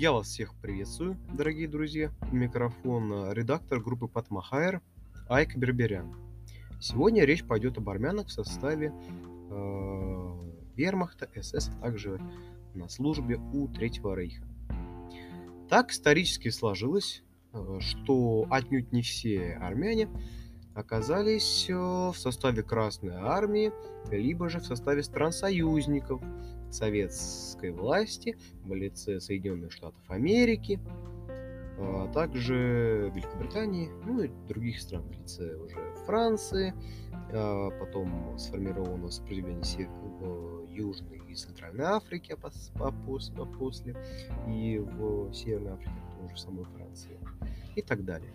Я 0.00 0.12
вас 0.12 0.28
всех 0.28 0.54
приветствую, 0.54 1.18
дорогие 1.30 1.68
друзья. 1.68 2.10
У 2.32 2.34
микрофона 2.34 3.34
редактор 3.34 3.80
группы 3.80 4.08
Патмахайр 4.08 4.80
Айк 5.28 5.54
Берберян. 5.56 6.16
Сегодня 6.80 7.26
речь 7.26 7.44
пойдет 7.44 7.76
об 7.76 7.90
армянах 7.90 8.28
в 8.28 8.32
составе 8.32 8.94
э, 9.50 10.38
вермахта, 10.74 11.28
СС, 11.38 11.68
а 11.68 11.82
также 11.82 12.18
на 12.72 12.88
службе 12.88 13.36
у 13.52 13.68
Третьего 13.68 14.16
Рейха. 14.16 14.42
Так 15.68 15.90
исторически 15.90 16.48
сложилось, 16.48 17.22
э, 17.52 17.80
что 17.80 18.46
отнюдь 18.48 18.92
не 18.92 19.02
все 19.02 19.58
армяне 19.60 20.08
оказались 20.74 21.66
э, 21.68 21.74
в 21.74 22.14
составе 22.16 22.62
Красной 22.62 23.16
Армии, 23.16 23.70
либо 24.10 24.48
же 24.48 24.60
в 24.60 24.64
составе 24.64 25.02
стран-союзников 25.02 26.22
советской 26.74 27.70
власти 27.70 28.36
в 28.64 28.74
лице 28.74 29.20
Соединенных 29.20 29.72
Штатов 29.72 30.02
Америки, 30.08 30.80
а 31.78 32.08
также 32.12 33.10
Великобритании, 33.14 33.90
ну 34.04 34.22
и 34.22 34.30
других 34.48 34.80
стран 34.80 35.02
в 35.02 35.12
лице 35.12 35.56
уже 35.56 35.76
Франции, 36.06 36.74
а 37.32 37.70
потом 37.78 38.38
сформировано 38.38 39.10
сопротивление 39.10 39.88
в 39.88 40.68
Южной 40.70 41.22
и 41.28 41.34
Центральной 41.34 41.84
Африке 41.84 42.36
а, 42.42 42.50
а 42.80 42.92
после, 43.46 43.96
и 44.48 44.78
в 44.78 45.32
Северной 45.32 45.72
Африке, 45.72 45.92
тоже 46.20 46.34
в 46.34 46.38
самой 46.38 46.64
Франции, 46.64 47.18
и 47.76 47.82
так 47.82 48.04
далее. 48.04 48.32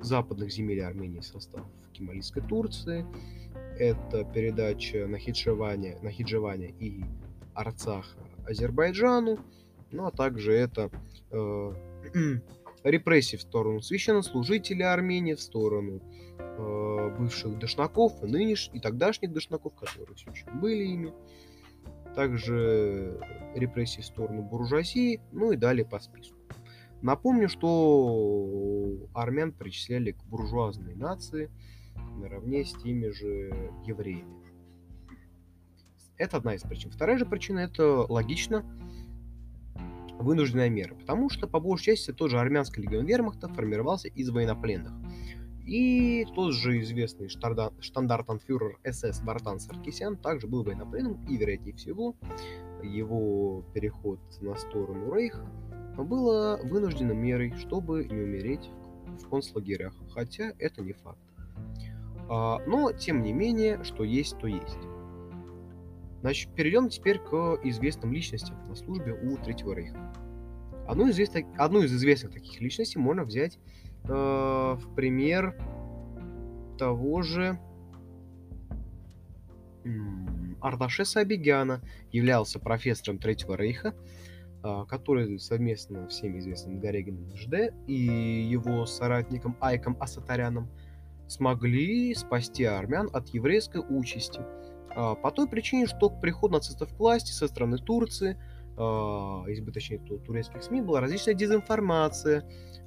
западных 0.00 0.50
земель 0.50 0.82
Армении 0.82 1.20
в 1.20 1.24
состав 1.24 1.64
Кемалийской 1.92 2.42
Турции. 2.42 3.06
Это 3.78 4.24
передача 4.24 5.06
Нахиджевания, 5.06 5.98
Нахиджевания 6.02 6.72
и 6.78 7.04
Арцаха 7.54 8.18
Азербайджану. 8.46 9.38
Ну 9.92 10.06
а 10.06 10.10
также 10.10 10.52
это 10.52 10.90
э, 11.30 11.72
репрессии 12.84 13.36
в 13.36 13.42
сторону 13.42 13.80
священнослужителей 13.80 14.84
Армении, 14.84 15.34
в 15.34 15.40
сторону 15.40 16.00
э, 16.38 17.16
бывших 17.18 17.58
дошнаков, 17.58 18.22
и 18.22 18.26
нынешних, 18.26 18.76
и 18.76 18.80
тогдашних 18.80 19.32
дошнаков, 19.32 19.74
которые 19.74 20.14
все 20.16 20.30
еще 20.30 20.46
были 20.52 20.84
ими. 20.84 21.12
Также 22.14 23.20
репрессии 23.54 24.00
в 24.00 24.06
сторону 24.06 24.42
буржуазии, 24.42 25.20
ну 25.32 25.52
и 25.52 25.56
далее 25.56 25.84
по 25.84 26.00
списку. 26.00 26.36
Напомню, 27.02 27.48
что 27.48 29.08
армян 29.14 29.52
причисляли 29.52 30.12
к 30.12 30.22
буржуазной 30.24 30.94
нации 30.94 31.50
наравне 32.18 32.64
с 32.64 32.72
теми 32.72 33.08
же 33.08 33.72
евреями. 33.86 34.40
Это 36.18 36.36
одна 36.36 36.54
из 36.54 36.62
причин. 36.62 36.90
Вторая 36.90 37.16
же 37.16 37.24
причина 37.24 37.60
это 37.60 38.04
логично 38.12 38.64
вынужденная 40.20 40.68
мера, 40.68 40.94
потому 40.94 41.30
что, 41.30 41.46
по 41.46 41.60
большей 41.60 41.96
части, 41.96 42.12
тот 42.12 42.30
же 42.30 42.38
армянский 42.38 42.82
легион 42.82 43.06
вермахта 43.06 43.48
формировался 43.48 44.08
из 44.08 44.30
военнопленных. 44.30 44.92
И 45.66 46.26
тот 46.34 46.54
же 46.54 46.80
известный 46.80 47.28
штандартенфюрер 47.28 48.78
СС 48.84 49.20
Вартан 49.22 49.60
Саркисян 49.60 50.16
также 50.16 50.46
был 50.46 50.64
военнопленным, 50.64 51.24
и, 51.26 51.36
вероятнее 51.36 51.74
всего, 51.74 52.16
его 52.82 53.64
переход 53.72 54.18
на 54.40 54.56
сторону 54.56 55.14
Рейха 55.14 55.46
было 55.96 56.58
вынужденной 56.64 57.14
мерой, 57.14 57.54
чтобы 57.56 58.04
не 58.04 58.20
умереть 58.20 58.70
в 59.22 59.28
концлагерях, 59.28 59.94
хотя 60.14 60.52
это 60.58 60.82
не 60.82 60.92
факт. 60.92 61.20
А, 62.28 62.58
но, 62.66 62.92
тем 62.92 63.22
не 63.22 63.32
менее, 63.32 63.82
что 63.84 64.04
есть, 64.04 64.38
то 64.38 64.46
есть. 64.46 64.78
Значит, 66.20 66.54
перейдем 66.54 66.88
теперь 66.88 67.18
к 67.18 67.58
известным 67.64 68.12
личностям 68.12 68.56
на 68.68 68.74
службе 68.74 69.14
у 69.14 69.36
Третьего 69.38 69.72
Рейха. 69.72 70.12
Одну 70.86 71.08
из, 71.08 71.14
известных, 71.14 71.46
одну 71.56 71.82
из 71.82 71.94
известных 71.94 72.32
таких 72.32 72.60
личностей 72.60 72.98
можно 72.98 73.24
взять 73.24 73.58
э, 74.04 74.08
в 74.08 74.94
пример 74.94 75.56
того 76.78 77.22
же 77.22 77.58
Ардашеса 80.60 81.20
Абигяна, 81.20 81.80
являлся 82.12 82.58
профессором 82.58 83.18
Третьего 83.18 83.54
Рейха, 83.54 83.94
э, 84.62 84.84
который 84.88 85.38
совместно 85.38 86.06
всем 86.08 86.38
известным 86.38 86.80
Горегином 86.80 87.34
ЖД 87.34 87.72
и 87.86 87.94
его 87.94 88.84
соратником 88.84 89.56
Айком 89.60 89.96
Асатаряном 90.00 90.68
смогли 91.28 92.14
спасти 92.14 92.64
армян 92.64 93.08
от 93.10 93.28
еврейской 93.28 93.80
участи– 93.80 94.40
по 94.94 95.30
той 95.30 95.48
причине, 95.48 95.86
что 95.86 96.10
к 96.10 96.20
приходу 96.20 96.54
нацистов 96.54 96.94
к 96.94 96.98
власти 96.98 97.32
со 97.32 97.48
стороны 97.48 97.78
Турции, 97.78 98.36
а, 98.76 99.44
если 99.46 99.62
бы 99.62 99.72
турецких 99.72 100.62
СМИ, 100.62 100.82
была 100.82 101.00
различная 101.00 101.34
дезинформация 101.34 102.44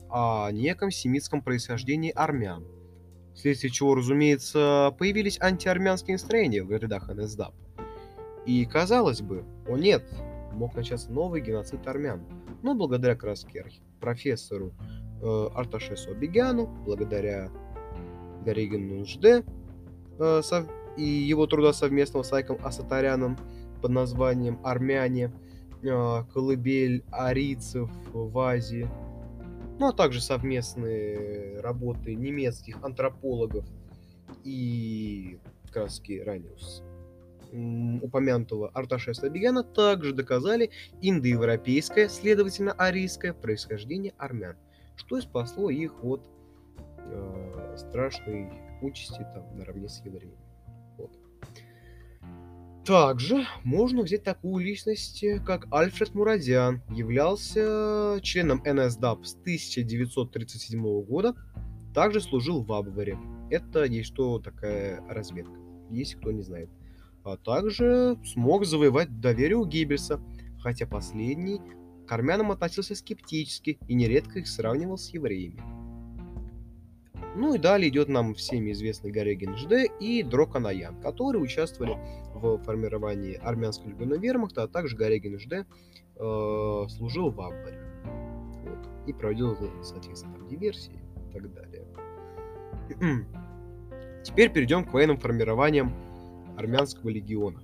о 0.09 0.49
неком 0.51 0.91
семитском 0.91 1.41
происхождении 1.41 2.11
армян. 2.11 2.65
Вследствие 3.33 3.71
чего, 3.71 3.95
разумеется, 3.95 4.95
появились 4.97 5.39
антиармянские 5.41 6.15
настроения 6.15 6.63
в 6.63 6.71
рядах 6.71 7.07
НСДАП. 7.09 7.53
И 8.45 8.65
казалось 8.65 9.21
бы, 9.21 9.43
о 9.67 9.77
нет, 9.77 10.03
мог 10.51 10.75
начаться 10.75 11.11
новый 11.11 11.41
геноцид 11.41 11.87
армян. 11.87 12.21
Но 12.61 12.75
благодаря 12.75 13.15
раз 13.23 13.45
профессору 13.99 14.73
э, 15.21 15.47
Арташесу 15.55 16.11
Абигяну, 16.11 16.67
благодаря 16.85 17.49
Горигину 18.45 18.99
Нужде, 18.99 19.43
э, 20.19 20.41
сов 20.43 20.67
и 20.97 21.03
его 21.03 21.47
труда 21.47 21.73
совместного 21.73 22.23
с 22.23 22.33
Айком 22.33 22.57
Асатаряном 22.63 23.37
под 23.81 23.91
названием 23.91 24.59
«Армяне», 24.63 25.31
а, 25.85 26.23
«Колыбель 26.33 27.03
арийцев 27.11 27.89
в 28.11 28.39
Азии», 28.39 28.87
ну 29.79 29.89
а 29.89 29.93
также 29.93 30.21
совместные 30.21 31.59
работы 31.61 32.15
немецких 32.15 32.83
антропологов 32.83 33.65
и 34.43 35.39
краски 35.71 36.21
Раниус 36.23 36.83
упомянутого 38.01 38.69
Арташеса 38.69 39.27
Абигяна 39.27 39.63
также 39.63 40.13
доказали 40.13 40.71
индоевропейское, 41.01 42.07
следовательно, 42.07 42.71
арийское 42.71 43.33
происхождение 43.33 44.13
армян, 44.17 44.55
что 44.95 45.17
и 45.17 45.21
спасло 45.21 45.69
их 45.69 46.03
от 46.03 46.21
э, 46.97 47.75
страшной 47.77 48.49
участи 48.81 49.25
там 49.35 49.55
наравне 49.55 49.87
с 49.87 50.03
евреями. 50.03 50.37
Также 52.85 53.47
можно 53.63 54.01
взять 54.01 54.23
такую 54.23 54.65
личность, 54.65 55.23
э, 55.23 55.39
как 55.39 55.67
Альфред 55.71 56.13
Мурадян. 56.13 56.81
Являлся 56.89 58.19
членом 58.21 58.61
НСДАП 58.65 59.25
с 59.25 59.35
1937 59.35 61.01
года. 61.03 61.33
Также 61.93 62.19
служил 62.19 62.61
в 62.61 62.73
Абваре. 62.73 63.17
Это 63.49 63.85
есть 63.85 64.09
что 64.09 64.39
такая 64.39 65.01
разведка, 65.07 65.55
если 65.91 66.17
кто 66.17 66.31
не 66.33 66.41
знает. 66.41 66.69
А 67.23 67.37
также 67.37 68.17
смог 68.25 68.65
завоевать 68.65 69.21
доверие 69.21 69.57
у 69.57 69.65
Гиббельса, 69.65 70.19
хотя 70.59 70.85
последний 70.85 71.61
к 72.05 72.11
армянам 72.11 72.51
относился 72.51 72.95
скептически 72.95 73.79
и 73.87 73.93
нередко 73.93 74.39
их 74.39 74.47
сравнивал 74.47 74.97
с 74.97 75.09
евреями. 75.13 75.82
Ну 77.35 77.55
и 77.55 77.57
далее 77.57 77.89
идет 77.89 78.09
нам 78.09 78.35
всеми 78.35 78.71
известный 78.71 79.11
Горегин 79.11 79.57
ЖД 79.57 79.91
и 79.99 80.21
Дроканаян, 80.21 81.01
которые 81.01 81.41
участвовали 81.41 81.97
в 82.33 82.59
формировании 82.59 83.39
армянского 83.41 83.89
легиона 83.89 84.15
вермахта, 84.15 84.63
а 84.63 84.67
также 84.67 84.95
Горегин 84.95 85.39
ЖД 85.39 85.53
э, 85.53 86.85
служил 86.89 87.31
в 87.31 87.41
Аббаре. 87.41 87.79
Вот, 88.63 88.87
и 89.07 89.13
проводил, 89.13 89.57
соответственно, 89.81 90.47
диверсии 90.47 90.99
и 91.29 91.33
так 91.33 91.51
далее. 91.53 91.87
Теперь 94.23 94.51
перейдем 94.51 94.85
к 94.85 94.93
военным 94.93 95.17
формированиям 95.17 95.91
армянского 96.55 97.09
легиона. 97.09 97.63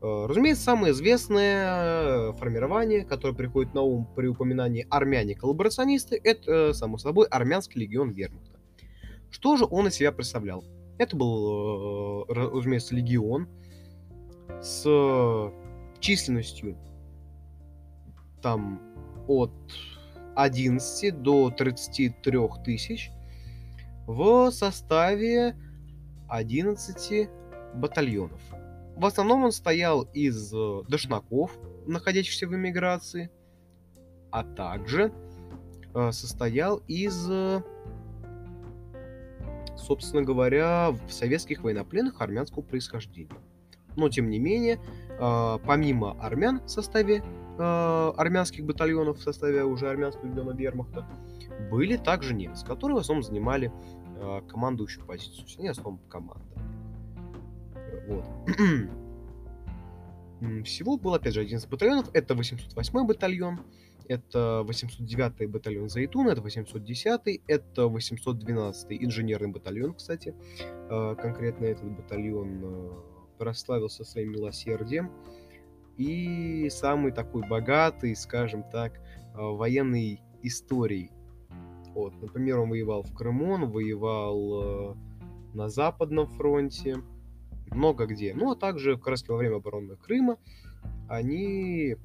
Э, 0.00 0.26
разумеется, 0.26 0.64
самое 0.64 0.92
известное 0.92 2.32
формирование, 2.32 3.04
которое 3.04 3.34
приходит 3.34 3.74
на 3.74 3.82
ум 3.82 4.08
при 4.16 4.26
упоминании 4.26 4.88
армяне-коллаборационисты, 4.90 6.20
это, 6.22 6.72
само 6.72 6.98
собой, 6.98 7.28
армянский 7.28 7.80
легион 7.80 8.10
Вермахта. 8.10 8.51
Что 9.42 9.56
же 9.56 9.66
он 9.68 9.88
из 9.88 9.94
себя 9.94 10.12
представлял? 10.12 10.62
Это 10.98 11.16
был, 11.16 12.24
разумеется, 12.28 12.94
легион 12.94 13.48
с 14.60 15.52
численностью 15.98 16.78
там 18.40 18.80
от 19.26 19.50
11 20.36 21.22
до 21.22 21.50
33 21.50 22.38
тысяч 22.64 23.10
в 24.06 24.52
составе 24.52 25.56
11 26.28 27.28
батальонов. 27.74 28.40
В 28.94 29.04
основном 29.04 29.42
он 29.42 29.50
стоял 29.50 30.02
из 30.02 30.54
э, 30.54 30.82
дошнаков, 30.86 31.58
находящихся 31.84 32.46
в 32.46 32.54
эмиграции, 32.54 33.28
а 34.30 34.44
также 34.44 35.12
э, 35.94 36.12
состоял 36.12 36.76
из, 36.86 37.28
э, 37.28 37.60
собственно 39.82 40.22
говоря, 40.22 40.96
советских 41.08 41.62
военнопленных 41.62 42.20
армянского 42.20 42.62
происхождения. 42.62 43.36
Но, 43.96 44.08
тем 44.08 44.30
не 44.30 44.38
менее, 44.38 44.80
помимо 45.18 46.12
армян 46.20 46.60
в 46.64 46.68
составе 46.68 47.22
армянских 47.58 48.64
батальонов, 48.64 49.18
в 49.18 49.22
составе 49.22 49.64
уже 49.64 49.90
армянского 49.90 50.26
легиона 50.26 50.52
вермахта, 50.52 51.06
были 51.70 51.96
также 51.96 52.34
немцы, 52.34 52.64
которые 52.64 52.96
в 52.96 53.00
основном 53.00 53.22
занимали 53.22 53.70
командующую 54.48 55.04
позицию. 55.04 55.46
Они 55.58 55.68
в 55.68 55.72
основном 55.72 56.00
команда. 56.08 56.46
Вот. 58.08 58.24
Всего 60.64 60.96
было, 60.96 61.16
опять 61.16 61.34
же, 61.34 61.40
11 61.40 61.68
батальонов. 61.68 62.08
Это 62.14 62.34
808 62.34 63.06
батальон, 63.06 63.60
это 64.12 64.62
809 64.64 65.50
батальон 65.50 65.88
Зайтун, 65.88 66.28
это 66.28 66.40
810, 66.40 67.42
это 67.46 67.86
812 67.86 69.02
инженерный 69.02 69.48
батальон, 69.48 69.94
кстати. 69.94 70.34
А, 70.90 71.14
конкретно 71.14 71.66
этот 71.66 71.90
батальон 71.90 72.60
а, 72.62 73.02
прославился 73.38 74.04
своим 74.04 74.32
милосердием. 74.32 75.10
И 75.96 76.68
самый 76.70 77.12
такой 77.12 77.46
богатый, 77.46 78.14
скажем 78.14 78.62
так, 78.70 79.00
а, 79.34 79.50
военной 79.50 80.20
историей. 80.42 81.10
Вот, 81.94 82.20
например, 82.20 82.60
он 82.60 82.70
воевал 82.70 83.02
в 83.02 83.12
Крыму, 83.14 83.52
он 83.52 83.70
воевал 83.70 84.96
на 85.52 85.68
Западном 85.68 86.26
фронте, 86.26 86.96
много 87.70 88.06
где. 88.06 88.32
Ну, 88.34 88.50
а 88.50 88.56
также 88.56 88.96
как 88.96 89.08
раз 89.08 89.28
во 89.28 89.36
время 89.36 89.56
обороны 89.56 89.96
Крыма 89.96 90.38
они 91.08 91.96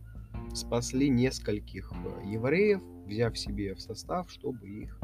спасли 0.53 1.09
нескольких 1.09 1.91
э, 1.91 2.27
евреев, 2.27 2.81
взяв 3.05 3.37
себе 3.37 3.73
в 3.73 3.81
состав, 3.81 4.29
чтобы 4.29 4.67
их 4.67 4.99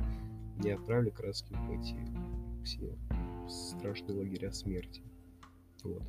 не 0.58 0.72
отправили 0.72 1.10
как 1.10 1.26
в 1.26 1.72
эти 1.72 1.98
все 2.64 2.96
страшные 3.50 4.18
лагеря 4.18 4.52
смерти. 4.52 5.04
Вот. 5.84 6.04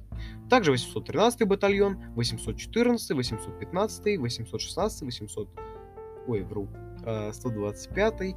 Также 0.49 0.71
813 0.71 1.49
батальон, 1.49 1.99
814, 2.15 3.11
815, 3.11 4.19
816, 4.19 5.03
800... 5.03 5.49
Ой, 6.29 6.43
вру. 6.43 6.69
125, 7.33 8.37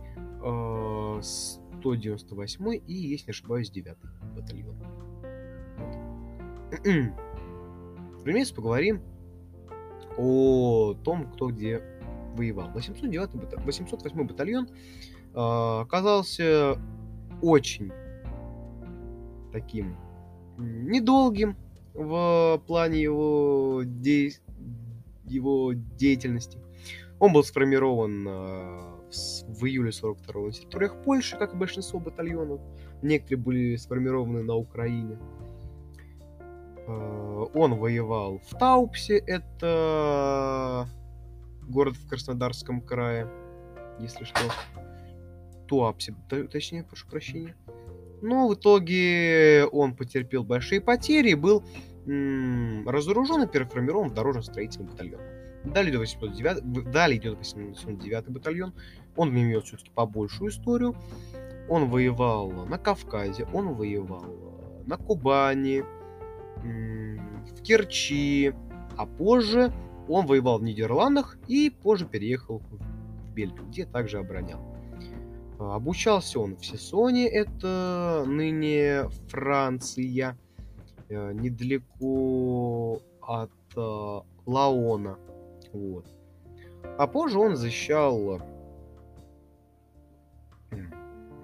198 1.21 2.73
и, 2.87 2.93
если 2.93 3.27
не 3.27 3.31
ошибаюсь, 3.31 3.69
9 3.69 3.97
батальон. 4.35 4.77
Разумеется, 8.25 8.55
поговорим 8.55 9.01
о 10.17 10.95
том, 11.03 11.31
кто 11.31 11.49
где 11.49 11.81
воевал. 12.35 12.69
809 12.73 13.35
бата... 13.35 13.59
808 13.59 14.27
батальон 14.27 14.67
э, 14.67 15.81
оказался 15.81 16.77
очень 17.41 17.91
таким 19.51 19.95
недолгим 20.57 21.55
в 21.93 22.61
плане 22.67 23.01
его, 23.01 23.81
де... 23.83 24.31
его 25.25 25.73
деятельности. 25.73 26.59
Он 27.19 27.33
был 27.33 27.43
сформирован 27.43 28.27
э, 28.27 28.31
в, 28.31 29.59
в 29.59 29.65
июле 29.65 29.91
42 29.91 30.41
на 30.41 30.51
территориях 30.51 31.01
Польши, 31.03 31.37
как 31.37 31.53
и 31.53 31.57
большинство 31.57 31.99
батальонов. 31.99 32.61
Некоторые 33.01 33.43
были 33.43 33.75
сформированы 33.75 34.43
на 34.43 34.55
Украине. 34.55 35.17
Он 36.87 37.75
воевал 37.75 38.39
в 38.39 38.57
Таупсе, 38.57 39.17
это 39.17 40.87
город 41.67 41.95
в 41.97 42.07
Краснодарском 42.07 42.81
крае, 42.81 43.27
если 43.99 44.23
что. 44.23 44.39
Туапсе, 45.67 46.15
точнее, 46.51 46.83
прошу 46.83 47.07
прощения. 47.07 47.55
Но 48.21 48.47
в 48.47 48.55
итоге 48.55 49.65
он 49.71 49.95
потерпел 49.95 50.43
большие 50.43 50.81
потери 50.81 51.31
и 51.31 51.35
был 51.35 51.63
разоружен 52.05 53.43
и 53.43 53.47
переформирован 53.47 54.09
в 54.09 54.13
дорожно-строительный 54.13 54.87
батальон. 54.89 55.19
Далее 55.65 55.91
идет 55.91 55.99
809, 55.99 56.91
далее 56.91 57.19
идет 57.19 57.37
809 57.37 58.29
батальон. 58.29 58.73
Он 59.17 59.29
имеет 59.29 59.65
все-таки 59.65 59.91
побольшую 59.93 60.51
историю. 60.51 60.95
Он 61.67 61.89
воевал 61.89 62.49
на 62.51 62.77
Кавказе, 62.77 63.45
он 63.53 63.73
воевал 63.73 64.83
на 64.85 64.95
Кубани, 64.95 65.83
в 66.63 67.61
Керчи, 67.63 68.53
а 68.97 69.05
позже 69.05 69.71
он 70.07 70.25
воевал 70.25 70.59
в 70.59 70.63
Нидерландах 70.63 71.37
и 71.47 71.69
позже 71.69 72.05
переехал 72.05 72.59
в 72.59 73.33
Бельгию, 73.33 73.65
где 73.67 73.85
также 73.85 74.19
оборонял. 74.19 74.59
А, 75.59 75.75
обучался 75.75 76.39
он 76.39 76.55
в 76.55 76.65
Сесоне, 76.65 77.27
это 77.27 78.23
ныне 78.25 79.09
Франция, 79.29 80.37
э, 81.09 81.33
недалеко 81.33 83.01
от 83.21 83.51
э, 83.75 84.19
Лаона. 84.45 85.17
Вот. 85.73 86.07
А 86.97 87.07
позже 87.07 87.39
он 87.39 87.55
защищал 87.55 88.41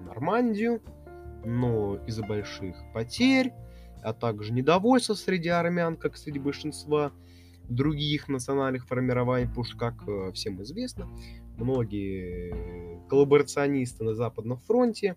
Нормандию, 0.06 0.82
но 1.44 1.98
из-за 2.08 2.24
больших 2.24 2.76
потерь 2.94 3.54
а 4.04 4.14
также 4.14 4.54
недовольство 4.54 5.14
среди 5.14 5.50
армян, 5.50 5.96
как 5.98 6.18
среди 6.18 6.40
большинства 6.40 7.12
других 7.70 8.28
национальных 8.28 8.86
формирований, 8.88 9.48
потому 9.48 9.64
что, 9.64 9.78
как 9.78 10.08
э, 10.08 10.32
всем 10.34 10.62
известно, 10.64 11.08
многие 11.58 13.08
коллаборационисты 13.08 14.04
на 14.04 14.16
Западном 14.16 14.58
фронте 14.58 15.16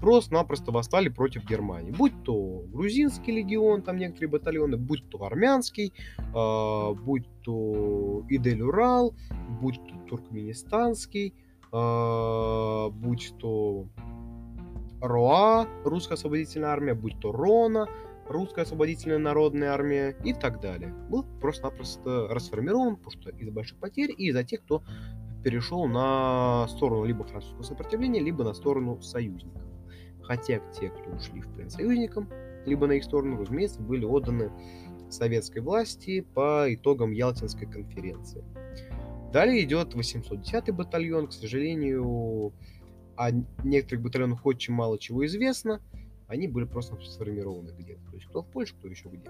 просто-напросто 0.00 0.72
восстали 0.72 1.08
против 1.08 1.44
Германии. 1.44 1.92
Будь 1.92 2.24
то 2.24 2.64
грузинский 2.66 3.32
легион, 3.32 3.82
там 3.82 3.96
некоторые 3.96 4.30
батальоны, 4.30 4.76
будь 4.76 5.08
то 5.08 5.24
армянский, 5.24 5.92
э, 6.18 6.94
будь 6.94 7.28
то 7.42 8.24
Идель-Урал, 8.28 9.14
будь 9.60 9.80
то 9.86 9.94
туркменистанский, 10.08 11.34
э, 11.72 12.90
будь 12.90 13.34
то 13.38 13.86
РОА, 15.00 15.68
русская 15.84 16.14
освободительная 16.14 16.70
армия, 16.70 16.94
будь 16.94 17.20
то 17.20 17.30
РОНА, 17.30 17.88
русская 18.28 18.62
освободительная 18.62 19.18
народная 19.18 19.70
армия 19.72 20.16
и 20.24 20.32
так 20.32 20.60
далее. 20.60 20.92
Был 21.10 21.24
просто-напросто 21.40 22.28
расформирован, 22.28 22.96
потому 22.96 23.12
что 23.12 23.30
из-за 23.30 23.52
больших 23.52 23.78
потерь 23.78 24.12
и 24.16 24.28
из-за 24.28 24.44
тех, 24.44 24.62
кто 24.62 24.82
перешел 25.42 25.86
на 25.86 26.66
сторону 26.68 27.04
либо 27.04 27.24
французского 27.24 27.62
сопротивления, 27.62 28.20
либо 28.20 28.44
на 28.44 28.54
сторону 28.54 29.00
союзников. 29.02 29.62
Хотя 30.22 30.58
те, 30.72 30.88
кто 30.88 31.10
ушли 31.10 31.42
в 31.42 31.52
плен 31.52 31.68
союзникам, 31.68 32.30
либо 32.64 32.86
на 32.86 32.92
их 32.92 33.04
сторону, 33.04 33.38
разумеется, 33.38 33.82
были 33.82 34.06
отданы 34.06 34.50
советской 35.10 35.60
власти 35.60 36.22
по 36.22 36.64
итогам 36.72 37.12
Ялтинской 37.12 37.66
конференции. 37.70 38.42
Далее 39.32 39.62
идет 39.64 39.94
810-й 39.94 40.72
батальон. 40.72 41.26
К 41.26 41.32
сожалению, 41.32 42.54
о 43.16 43.30
некоторых 43.62 44.02
батальонах 44.02 44.46
очень 44.46 44.72
мало 44.72 44.98
чего 44.98 45.26
известно– 45.26 45.82
они 46.34 46.48
были 46.48 46.64
просто 46.64 46.96
сформированы 47.00 47.70
где-то. 47.78 48.04
То 48.10 48.16
есть 48.16 48.26
кто 48.26 48.42
в 48.42 48.46
Польше, 48.48 48.74
кто 48.76 48.88
еще 48.88 49.08
где. 49.08 49.28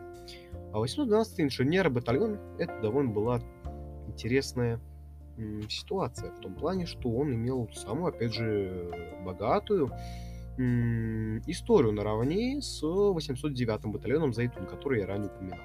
А 0.73 0.83
812-й 0.83 1.45
инженер 1.45 1.91
батальон 1.91 2.39
это 2.59 2.81
довольно 2.81 3.13
была 3.13 3.41
интересная 4.09 4.81
ситуация. 5.69 6.31
В 6.33 6.41
том 6.41 6.55
плане, 6.55 6.87
что 6.87 7.11
он 7.11 7.35
имел 7.35 7.69
самую, 7.75 8.09
опять 8.09 8.33
же, 8.33 8.91
богатую 9.25 9.91
историю 10.57 11.93
наравне 11.93 12.61
с 12.63 12.83
809-м 12.83 13.91
батальоном 13.91 14.33
Зайтун, 14.33 14.67
который 14.67 15.01
я 15.01 15.07
ранее 15.07 15.29
упоминал. 15.29 15.59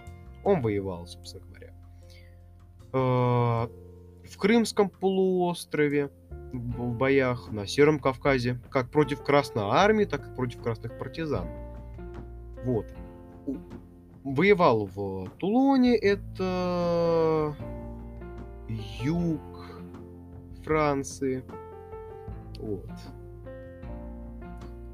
Он 0.43 0.61
воевал, 0.61 1.05
собственно 1.05 1.45
говоря, 1.45 1.73
э, 2.93 3.67
в 4.27 4.37
Крымском 4.37 4.89
полуострове, 4.89 6.09
в 6.51 6.93
боях 6.93 7.51
на 7.51 7.67
Сером 7.67 7.99
Кавказе, 7.99 8.59
как 8.69 8.89
против 8.89 9.23
Красной 9.23 9.63
Армии, 9.63 10.05
так 10.05 10.27
и 10.27 10.35
против 10.35 10.61
красных 10.61 10.97
партизан. 10.97 11.47
Вот. 12.65 12.87
воевал 14.23 14.85
в 14.85 15.29
Тулоне, 15.37 15.95
это 15.95 17.55
юг 18.67 19.41
Франции. 20.63 21.43
Вот. 22.59 22.89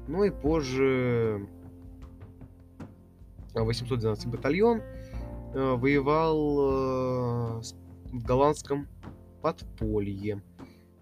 Ну 0.08 0.24
и 0.24 0.30
позже 0.30 1.48
812 3.54 4.26
батальон 4.28 4.80
э, 4.80 5.74
воевал 5.74 7.60
э, 7.60 7.62
в 8.12 8.24
голландском 8.24 8.86
подполье. 9.42 10.42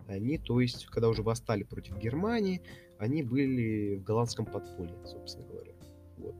Они, 0.06 0.38
то 0.38 0.60
есть, 0.60 0.86
когда 0.86 1.08
уже 1.08 1.22
восстали 1.22 1.62
против 1.62 1.96
Германии, 1.98 2.62
они 2.98 3.22
были 3.22 3.96
в 3.96 4.02
голландском 4.02 4.46
подполье, 4.46 4.96
собственно 5.06 5.46
говоря. 5.46 5.72
Вот. 6.18 6.34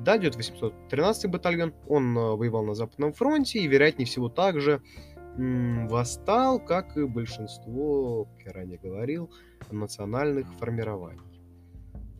Да, 0.00 0.16
идет 0.16 0.36
813 0.36 1.30
батальон, 1.30 1.72
он 1.88 2.16
э, 2.16 2.36
воевал 2.36 2.64
на 2.64 2.74
Западном 2.74 3.12
фронте 3.12 3.60
и, 3.60 3.66
вероятнее 3.66 4.06
всего, 4.06 4.28
также 4.28 4.82
м, 5.36 5.88
восстал, 5.88 6.58
как 6.58 6.96
и 6.96 7.04
большинство, 7.04 8.24
как 8.24 8.46
я 8.46 8.52
ранее 8.52 8.78
говорил, 8.78 9.30
национальных 9.70 10.52
формирований. 10.54 11.20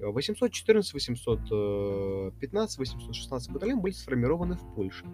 814, 0.01 0.93
815, 0.93 2.79
816 2.79 3.51
батальон 3.53 3.81
были 3.81 3.93
сформированы 3.93 4.57
в 4.57 4.75
Польше. 4.75 5.05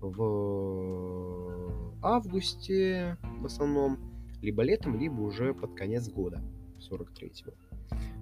В 0.00 1.58
августе 2.02 3.18
в 3.40 3.46
основном, 3.46 3.98
либо 4.42 4.62
летом, 4.62 4.98
либо 4.98 5.20
уже 5.20 5.54
под 5.54 5.74
конец 5.74 6.08
года, 6.08 6.40
43-го. 6.90 7.52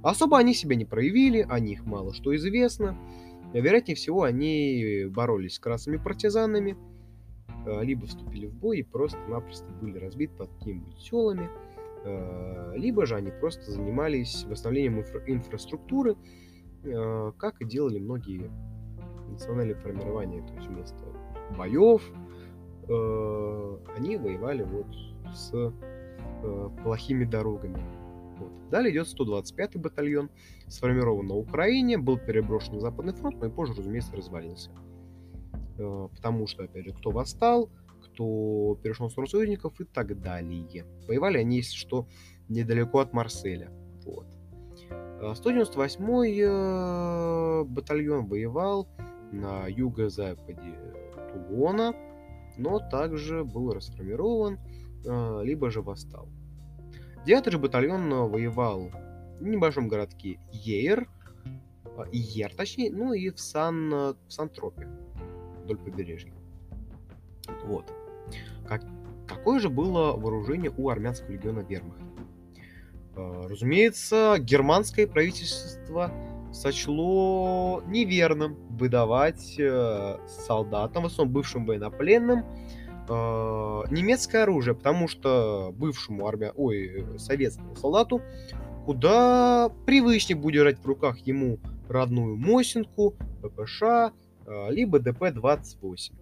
Особо 0.02 0.38
они 0.38 0.54
себя 0.54 0.76
не 0.76 0.84
проявили, 0.84 1.46
о 1.48 1.58
них 1.60 1.84
мало 1.84 2.14
что 2.14 2.34
известно. 2.36 2.96
Вероятнее 3.52 3.96
всего, 3.96 4.22
они 4.22 5.06
боролись 5.08 5.54
с 5.54 5.58
красными 5.58 5.96
партизанами, 5.96 6.76
э, 7.66 7.84
либо 7.84 8.06
вступили 8.06 8.46
в 8.46 8.54
бой 8.54 8.78
и 8.78 8.82
просто-напросто 8.82 9.66
были 9.80 9.98
разбиты 9.98 10.34
под 10.34 10.50
какими-нибудь 10.50 10.98
селами, 11.00 11.48
э, 12.04 12.72
либо 12.76 13.06
же 13.06 13.16
они 13.16 13.30
просто 13.30 13.70
занимались 13.70 14.44
восстановлением 14.44 15.00
инфра- 15.00 15.24
инфраструктуры, 15.26 16.16
э, 16.84 17.32
как 17.38 17.60
и 17.60 17.64
делали 17.64 17.98
многие 17.98 18.50
национальные 19.30 19.76
формирования, 19.76 20.46
то 20.46 20.54
есть 20.54 20.68
вместо 20.68 21.04
боев 21.56 22.02
они 23.96 24.16
воевали 24.16 24.62
вот 24.62 24.86
с 25.34 25.72
плохими 26.82 27.24
дорогами. 27.24 27.82
Вот. 28.38 28.68
Далее 28.70 28.92
идет 28.92 29.06
125-й 29.06 29.78
батальон, 29.78 30.30
сформирован 30.68 31.26
на 31.26 31.34
Украине, 31.34 31.98
был 31.98 32.18
переброшен 32.18 32.74
на 32.74 32.80
Западный 32.80 33.14
фронт, 33.14 33.36
но 33.40 33.46
и 33.46 33.50
позже, 33.50 33.74
разумеется, 33.74 34.14
развалился. 34.14 34.70
Э, 35.78 36.08
потому 36.14 36.46
что, 36.46 36.64
опять 36.64 36.84
же, 36.84 36.92
кто 36.92 37.10
восстал, 37.10 37.70
кто 38.02 38.78
перешел 38.82 39.10
сторону 39.10 39.28
союзников 39.28 39.80
и 39.80 39.84
так 39.84 40.20
далее. 40.20 40.84
Воевали 41.06 41.38
они, 41.38 41.56
если 41.56 41.76
что, 41.76 42.06
недалеко 42.48 43.00
от 43.00 43.12
Марселя. 43.12 43.70
Вот. 44.04 44.26
198-й 45.20 46.40
э, 46.40 46.46
э, 46.46 47.64
батальон 47.64 48.26
воевал 48.26 48.88
на 49.32 49.66
юго-западе 49.66 50.78
Тулона, 51.32 51.94
но 52.56 52.78
также 52.78 53.44
был 53.44 53.72
расформирован, 53.72 54.58
либо 55.06 55.70
же 55.70 55.82
восстал. 55.82 56.28
Девятый 57.26 57.50
же 57.50 57.58
батальон 57.58 58.12
э, 58.12 58.28
воевал 58.28 58.92
в 59.40 59.46
небольшом 59.46 59.88
городке 59.88 60.38
Ейр, 60.52 61.08
Ер, 62.12 62.54
точнее, 62.54 62.92
ну 62.92 63.12
и 63.14 63.30
в, 63.30 63.40
Сан, 63.40 63.92
э, 63.92 64.14
в 64.28 64.32
Сан-Тропе, 64.32 64.88
вдоль 65.64 65.76
побережья. 65.76 66.32
Вот. 67.64 67.92
Как, 68.68 68.82
какое 69.26 69.58
же 69.58 69.70
было 69.70 70.12
вооружение 70.12 70.72
у 70.76 70.88
армянского 70.88 71.32
легиона 71.32 71.66
Вермахта? 71.68 72.04
Э, 73.16 73.46
разумеется, 73.48 74.36
германское 74.38 75.08
правительство 75.08 76.12
сочло 76.52 77.82
неверным 77.88 78.54
выдавать 78.70 79.60
солдатам, 80.46 81.02
в 81.02 81.06
основном 81.06 81.34
бывшим 81.34 81.66
военнопленным, 81.66 82.44
э, 82.44 82.85
немецкое 83.14 84.42
оружие, 84.42 84.74
потому 84.74 85.08
что 85.08 85.72
бывшему 85.76 86.26
армия, 86.26 86.52
ой, 86.56 87.06
советскому 87.18 87.76
солдату 87.76 88.20
куда 88.86 89.68
привычнее 89.84 90.38
будет 90.38 90.54
держать 90.54 90.78
в 90.78 90.86
руках 90.86 91.18
ему 91.18 91.58
родную 91.88 92.36
Мосинку, 92.36 93.16
ППШ, 93.42 93.82
э, 93.82 94.10
либо 94.70 95.00
ДП-28. 95.00 96.12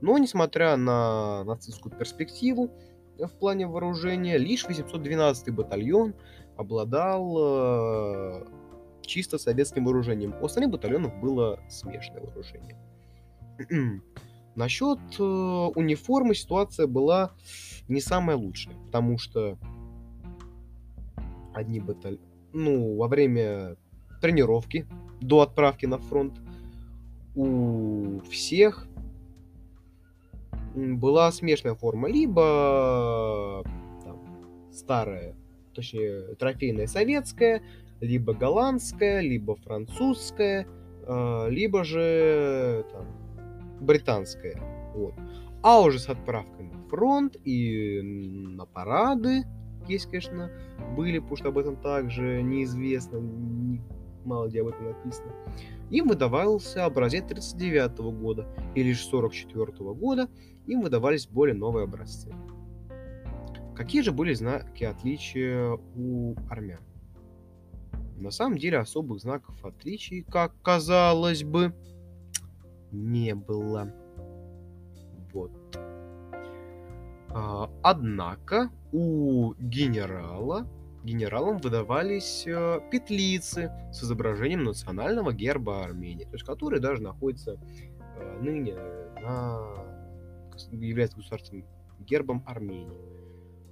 Но, 0.00 0.16
несмотря 0.16 0.76
на 0.76 1.42
нацистскую 1.44 1.94
перспективу 1.94 2.70
в 3.18 3.28
плане 3.28 3.66
вооружения, 3.66 4.38
лишь 4.38 4.64
812-й 4.64 5.50
батальон 5.50 6.14
обладал 6.56 7.36
э, 7.38 8.44
чисто 9.02 9.38
советским 9.38 9.84
вооружением. 9.84 10.34
У 10.40 10.44
остальных 10.46 10.70
батальонов 10.70 11.18
было 11.20 11.58
смешанное 11.68 12.22
вооружение. 12.22 12.78
Насчет 14.56 14.98
э, 15.18 15.22
униформы 15.22 16.34
ситуация 16.34 16.86
была 16.86 17.32
не 17.88 18.00
самая 18.00 18.36
лучшая, 18.36 18.74
потому 18.86 19.18
что 19.18 19.58
одни 21.54 21.80
батальоны, 21.80 22.20
ну, 22.52 22.96
во 22.96 23.08
время 23.08 23.76
тренировки 24.20 24.86
до 25.20 25.40
отправки 25.40 25.86
на 25.86 25.98
фронт 25.98 26.40
у 27.34 28.20
всех 28.30 28.86
была 30.74 31.30
смешная 31.32 31.74
форма, 31.74 32.08
либо 32.08 33.64
там, 34.04 34.18
старая, 34.72 35.34
точнее, 35.74 36.34
трофейная 36.36 36.86
советская, 36.86 37.62
либо 38.00 38.34
голландская, 38.34 39.20
либо 39.20 39.56
французская, 39.56 40.66
э, 41.06 41.46
либо 41.50 41.84
же 41.84 42.84
там, 42.92 43.06
британская. 43.80 44.60
Вот. 44.94 45.14
А 45.62 45.80
уже 45.80 45.98
с 45.98 46.08
отправкой 46.08 46.66
на 46.66 46.88
фронт 46.88 47.36
и 47.44 48.00
на 48.02 48.66
парады, 48.66 49.44
есть, 49.88 50.10
конечно, 50.10 50.50
были, 50.96 51.18
потому 51.18 51.36
что 51.36 51.48
об 51.48 51.58
этом 51.58 51.76
также 51.76 52.42
неизвестно, 52.42 53.16
не, 53.18 53.82
мало 54.24 54.48
где 54.48 54.60
об 54.60 54.68
этом 54.68 54.86
написано. 54.86 55.32
Им 55.90 56.08
выдавался 56.08 56.84
образец 56.84 57.24
39 57.26 57.98
года, 57.98 58.46
и 58.74 58.82
лишь 58.82 59.04
44 59.04 59.72
года 59.94 60.28
им 60.66 60.82
выдавались 60.82 61.26
более 61.26 61.56
новые 61.56 61.84
образцы. 61.84 62.32
Какие 63.74 64.02
же 64.02 64.12
были 64.12 64.34
знаки 64.34 64.84
отличия 64.84 65.78
у 65.96 66.34
армян? 66.48 66.80
На 68.18 68.30
самом 68.30 68.58
деле 68.58 68.78
особых 68.78 69.20
знаков 69.20 69.64
отличий, 69.64 70.22
как 70.22 70.52
казалось 70.60 71.42
бы, 71.42 71.74
не 72.92 73.34
было. 73.34 73.92
Вот. 75.32 75.52
А, 77.32 77.70
однако 77.82 78.70
у 78.92 79.54
генерала 79.58 80.66
генералам 81.04 81.58
выдавались 81.58 82.44
э, 82.46 82.80
петлицы 82.90 83.72
с 83.92 84.02
изображением 84.02 84.64
национального 84.64 85.32
герба 85.32 85.84
Армении, 85.84 86.24
то 86.24 86.32
есть 86.32 86.44
которые 86.44 86.80
даже 86.80 87.02
находятся 87.02 87.58
э, 88.16 88.40
ныне 88.40 88.74
на 89.20 89.62
является 90.72 91.16
государственным 91.16 91.64
гербом 92.00 92.44
Армении. 92.46 93.00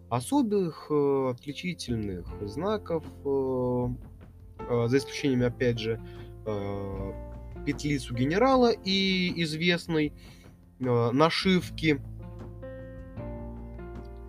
Особых 0.08 0.86
э, 0.90 1.30
отличительных 1.32 2.26
знаков, 2.48 3.04
за 4.68 4.98
исключением, 4.98 5.44
опять 5.44 5.78
же, 5.78 6.00
петлицу 7.68 8.14
генерала 8.14 8.72
и 8.72 9.30
известной 9.42 10.14
э, 10.80 11.10
нашивки 11.10 12.00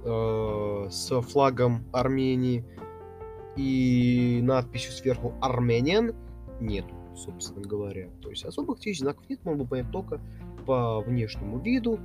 э, 0.04 0.88
с 0.92 1.22
флагом 1.22 1.86
Армении 1.94 2.66
и 3.56 4.42
надписью 4.44 4.92
сверху 4.92 5.36
Армениан 5.40 6.14
нет, 6.60 6.84
собственно 7.16 7.66
говоря. 7.66 8.10
То 8.22 8.30
есть 8.30 8.44
особых 8.44 8.80
отличительных 8.80 9.14
знаков 9.14 9.30
нет, 9.30 9.46
можно 9.46 9.66
понять 9.66 9.90
только 9.90 10.20
по 10.66 11.00
внешнему 11.00 11.60
виду, 11.60 11.98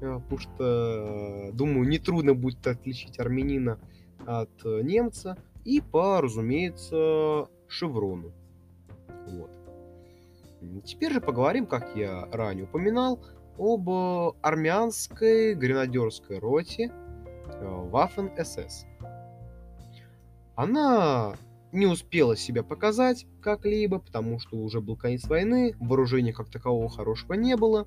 э, 0.00 0.20
потому 0.20 0.38
что, 0.38 1.50
думаю, 1.54 1.88
нетрудно 1.88 2.34
будет 2.34 2.64
отличить 2.68 3.18
армянина 3.18 3.80
от 4.26 4.50
э, 4.64 4.82
немца, 4.84 5.36
и 5.64 5.80
по, 5.80 6.20
разумеется, 6.20 7.48
шеврону. 7.66 8.30
Вот. 9.26 9.57
Теперь 10.84 11.12
же 11.12 11.20
поговорим, 11.20 11.66
как 11.66 11.96
я 11.96 12.26
ранее 12.32 12.64
упоминал, 12.64 13.24
об 13.58 13.88
э, 13.88 14.32
армянской 14.42 15.54
гренадерской 15.54 16.38
роте 16.38 16.92
Waffen-СС. 17.60 18.86
Она 20.54 21.34
не 21.72 21.86
успела 21.86 22.36
себя 22.36 22.62
показать 22.62 23.26
как-либо, 23.40 23.98
потому 23.98 24.38
что 24.38 24.56
уже 24.56 24.80
был 24.80 24.96
конец 24.96 25.26
войны, 25.26 25.76
вооружения 25.78 26.32
как 26.32 26.50
такового 26.50 26.88
хорошего 26.88 27.34
не 27.34 27.56
было. 27.56 27.86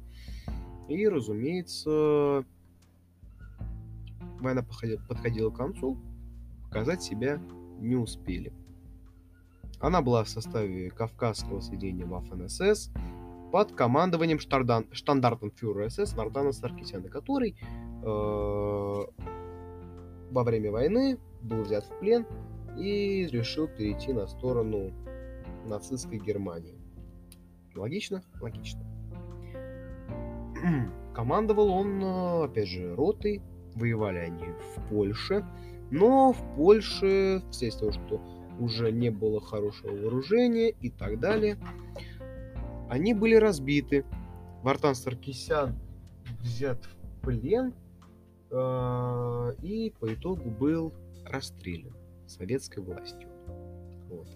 И, 0.87 1.07
разумеется, 1.07 2.43
война 4.39 4.63
подходила 5.07 5.49
к 5.49 5.57
концу, 5.57 5.97
показать 6.63 7.01
себя 7.01 7.41
не 7.79 7.95
успели. 7.95 8.53
Она 9.81 10.01
была 10.01 10.23
в 10.23 10.29
составе 10.29 10.91
Кавказского 10.91 11.59
соединения 11.59 12.05
Waffen-СС 12.05 12.91
под 13.51 13.71
командованием 13.73 14.39
штардан, 14.39 14.85
штандартенфюрера 14.91 15.89
СС 15.89 16.15
Нардана 16.15 16.51
Саркисяна, 16.51 17.09
который 17.09 17.57
э, 18.03 18.05
во 20.31 20.43
время 20.43 20.71
войны 20.71 21.17
был 21.41 21.63
взят 21.63 21.85
в 21.85 21.99
плен 21.99 22.25
и 22.77 23.27
решил 23.31 23.67
перейти 23.67 24.13
на 24.13 24.27
сторону 24.27 24.93
нацистской 25.65 26.19
Германии. 26.19 26.79
Логично? 27.75 28.21
Логично. 28.39 28.81
Командовал 31.13 31.71
он, 31.71 32.03
э, 32.03 32.43
опять 32.45 32.67
же, 32.67 32.95
ротой. 32.95 33.41
Воевали 33.75 34.19
они 34.19 34.43
в 34.43 34.89
Польше. 34.89 35.45
Но 35.89 36.33
в 36.33 36.55
Польше, 36.55 37.41
вследствие 37.49 37.91
того, 37.91 38.05
что 38.05 38.40
уже 38.61 38.91
не 38.91 39.09
было 39.09 39.41
хорошего 39.41 39.91
вооружения 39.91 40.69
и 40.69 40.89
так 40.89 41.19
далее, 41.19 41.57
они 42.89 43.13
были 43.13 43.35
разбиты. 43.35 44.05
Вартан 44.63 44.95
Саркисян 44.95 45.75
взят 46.39 46.77
в 46.85 47.25
плен 47.25 47.73
э, 48.51 49.55
и 49.63 49.93
по 49.99 50.13
итогу 50.13 50.49
был 50.49 50.93
расстрелян 51.25 51.95
советской 52.27 52.79
властью. 52.79 53.29
Вот. 54.07 54.27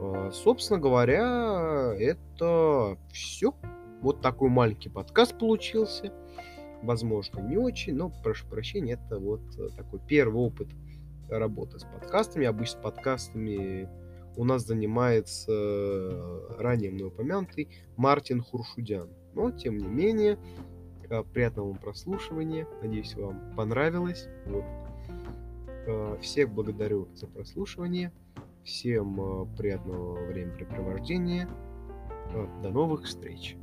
Э, 0.00 0.30
собственно 0.32 0.80
говоря, 0.80 1.94
это 1.98 2.96
все. 3.12 3.54
Вот 4.00 4.20
такой 4.20 4.48
маленький 4.48 4.88
подкаст 4.88 5.38
получился. 5.38 6.12
Возможно, 6.82 7.40
не 7.40 7.56
очень, 7.56 7.94
но 7.94 8.10
прошу 8.22 8.46
прощения, 8.48 8.94
это 8.94 9.18
вот 9.18 9.42
такой 9.76 10.00
первый 10.08 10.42
опыт 10.42 10.68
работы 11.38 11.78
с 11.78 11.84
подкастами. 11.84 12.46
Обычно 12.46 12.80
подкастами 12.80 13.88
у 14.36 14.44
нас 14.44 14.66
занимается 14.66 15.52
ранее 16.58 16.90
мной 16.90 17.08
упомянутый 17.08 17.68
Мартин 17.96 18.42
Хуршудян. 18.42 19.08
Но, 19.34 19.50
тем 19.50 19.78
не 19.78 19.88
менее, 19.88 20.38
э, 21.08 21.22
приятного 21.22 21.68
вам 21.68 21.78
прослушивания. 21.78 22.66
Надеюсь, 22.82 23.14
вам 23.14 23.54
понравилось. 23.56 24.28
Вот. 24.46 24.64
Э, 25.86 26.18
всех 26.20 26.50
благодарю 26.50 27.08
за 27.14 27.26
прослушивание. 27.26 28.12
Всем 28.64 29.20
э, 29.20 29.56
приятного 29.56 30.24
времяпрепровождения. 30.26 31.48
До 32.62 32.70
новых 32.70 33.04
встреч! 33.04 33.56